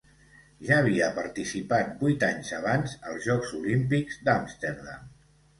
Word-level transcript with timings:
Ja 0.69 0.77
havia 0.83 1.09
participat 1.17 1.93
vuit 2.01 2.25
anys 2.29 2.51
abans 2.63 2.97
als 3.11 3.29
Jocs 3.29 3.55
Olímpics 3.61 4.21
d'Amsterdam. 4.27 5.09